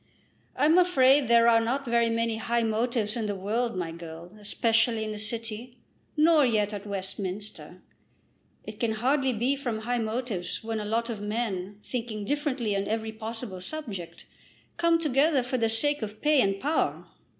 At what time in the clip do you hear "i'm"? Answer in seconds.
0.55-0.79